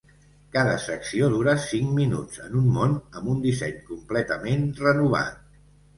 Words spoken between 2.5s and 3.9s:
un món amb un disseny